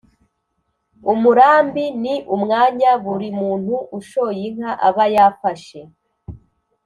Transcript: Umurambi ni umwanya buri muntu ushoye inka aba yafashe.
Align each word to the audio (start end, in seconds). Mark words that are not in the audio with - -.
Umurambi 1.11 1.85
ni 2.01 2.15
umwanya 2.35 2.91
buri 3.03 3.29
muntu 3.39 3.75
ushoye 3.99 4.41
inka 4.49 4.71
aba 4.87 5.05
yafashe. 5.15 5.79